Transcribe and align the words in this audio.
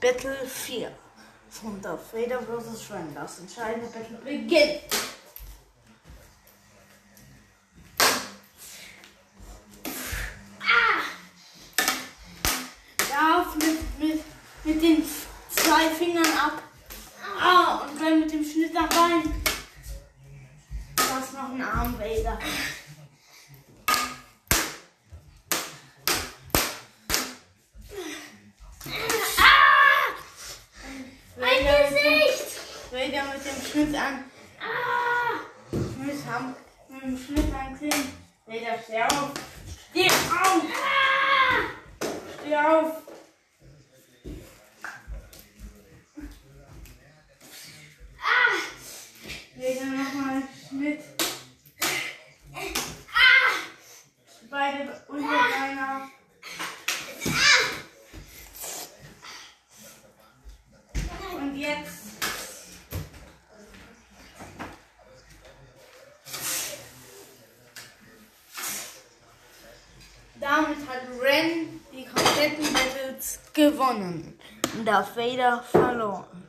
Battle 0.00 0.46
4 0.46 0.90
von 1.50 1.80
Darth 1.80 2.12
Vader 2.12 2.40
vs. 2.40 2.90
Ren. 2.90 3.14
Das 3.14 3.38
entscheidende 3.38 3.86
Battle 3.88 4.18
beginnt. 4.18 4.82
Darf 13.10 13.54
mit, 13.56 14.82
den 14.82 15.02
zwei 15.50 15.88
Fingern 15.90 16.26
ab. 16.26 16.62
Ah, 17.40 17.86
und 17.86 18.00
dann 18.00 18.20
mit 18.20 18.32
dem 18.32 18.44
Schnitt 18.44 18.76
am 18.76 18.88
Bein. 18.88 19.34
Das 20.96 21.32
noch 21.32 21.50
ein 21.50 21.62
Arm 21.62 21.98
Vader. 21.98 22.38
Mein 31.38 31.64
Vader 31.64 31.90
mit 31.90 32.02
dem- 32.02 32.95
Vader 33.06 33.24
mit 33.32 33.44
dem 33.44 33.70
Schnitt 33.70 33.94
an. 33.94 34.24
Ah! 34.58 35.38
Mit, 35.70 36.16
mit 36.88 37.02
dem 37.02 37.16
Schnitt 37.16 37.54
an 37.54 37.78
Kling. 37.78 38.12
Vader, 38.46 38.82
steh 38.82 39.02
auf. 39.02 39.30
Steh 39.90 40.06
auf! 40.08 40.62
Ah! 40.74 41.62
Steh 42.40 42.56
auf! 42.56 43.02
Ah! 48.18 48.56
Vader 49.54 49.84
nochmal 49.84 50.42
Schnitt. 50.68 51.00
Ah! 52.52 53.52
Beide 54.50 55.04
Unterbeine. 55.06 56.10
Und 61.40 61.56
jetzt. 61.56 62.05
Damit 70.40 70.78
hat 70.88 71.02
Ren 71.22 71.80
die 71.92 72.04
kompletten 72.04 72.72
Battles 72.72 73.38
gewonnen. 73.52 74.38
Und 74.76 74.86
Darth 74.86 75.16
Vader 75.16 75.62
verloren. 75.62 76.44